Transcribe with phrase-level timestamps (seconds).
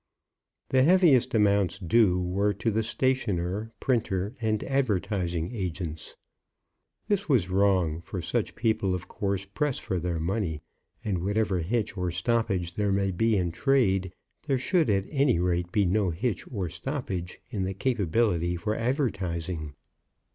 [0.69, 6.15] The heaviest amounts due were to the stationer, printer, and advertising agents.
[7.07, 10.63] This was wrong, for such people of course press for their money;
[11.05, 14.11] and whatever hitch or stoppage there may be in trade,
[14.47, 19.75] there should, at any rate, be no hitch or stoppage in the capability for advertising.